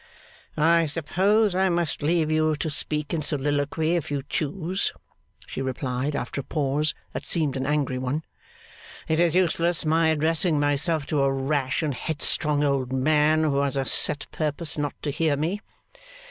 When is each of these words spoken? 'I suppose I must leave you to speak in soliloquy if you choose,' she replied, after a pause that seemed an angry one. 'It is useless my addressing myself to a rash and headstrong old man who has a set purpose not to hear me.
'I 0.57 0.87
suppose 0.87 1.53
I 1.53 1.69
must 1.69 2.01
leave 2.01 2.31
you 2.31 2.55
to 2.55 2.71
speak 2.71 3.13
in 3.13 3.21
soliloquy 3.21 3.95
if 3.95 4.09
you 4.09 4.23
choose,' 4.27 4.93
she 5.45 5.61
replied, 5.61 6.15
after 6.15 6.41
a 6.41 6.43
pause 6.43 6.95
that 7.13 7.23
seemed 7.27 7.55
an 7.55 7.67
angry 7.67 7.99
one. 7.99 8.23
'It 9.07 9.19
is 9.19 9.35
useless 9.35 9.85
my 9.85 10.07
addressing 10.07 10.59
myself 10.59 11.05
to 11.05 11.21
a 11.21 11.31
rash 11.31 11.83
and 11.83 11.93
headstrong 11.93 12.63
old 12.63 12.91
man 12.91 13.43
who 13.43 13.59
has 13.59 13.77
a 13.77 13.85
set 13.85 14.25
purpose 14.31 14.75
not 14.75 14.95
to 15.03 15.11
hear 15.11 15.37
me. 15.37 15.61